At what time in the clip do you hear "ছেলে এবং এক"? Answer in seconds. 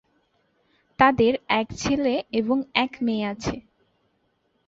1.75-2.91